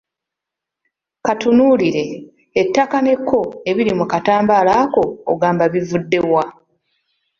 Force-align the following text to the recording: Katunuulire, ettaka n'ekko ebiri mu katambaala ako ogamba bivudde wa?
Katunuulire, 1.25 2.05
ettaka 2.61 2.97
n'ekko 3.01 3.41
ebiri 3.69 3.93
mu 3.99 4.05
katambaala 4.11 4.71
ako 4.83 5.03
ogamba 5.31 5.63
bivudde 5.73 6.19
wa? 6.31 6.43